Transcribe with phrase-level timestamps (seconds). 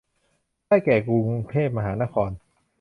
[0.67, 2.29] ได้แก่กรุงเทพมหานคร